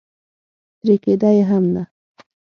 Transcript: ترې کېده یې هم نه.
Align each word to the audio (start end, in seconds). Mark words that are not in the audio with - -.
ترې 0.79 0.95
کېده 1.03 1.29
یې 1.35 1.43
هم 1.49 1.63
نه. 1.73 1.83